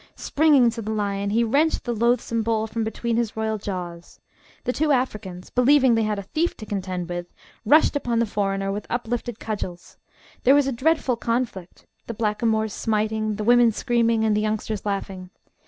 [0.15, 4.19] Springing to the lion, he wrenched the loathsome bowl from between his royal jaws.
[4.63, 7.27] The two Africans, believing they had a thief to contend with,
[7.67, 9.97] rushed upon the foreigner with uplifted cudgels.
[10.43, 15.29] There was a dreadful conflict: the blackamoors smiting, the women screaming, and the youngsters laughing.